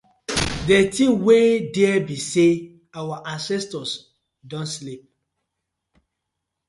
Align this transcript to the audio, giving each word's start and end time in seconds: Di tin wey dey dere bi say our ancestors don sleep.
Di 0.67 0.77
tin 0.93 1.11
wey 1.25 1.49
dey 1.49 1.61
dere 1.75 2.01
bi 2.07 2.17
say 2.31 2.51
our 2.99 3.17
ancestors 3.33 3.91
don 4.49 4.65
sleep. 4.75 5.01